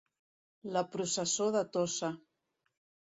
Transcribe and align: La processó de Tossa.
La 0.77 0.83
processó 0.95 1.49
de 1.59 1.63
Tossa. 1.77 2.11